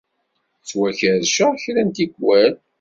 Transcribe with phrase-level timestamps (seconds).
[0.61, 2.53] Ttwakerrceɣ kra n tikwal.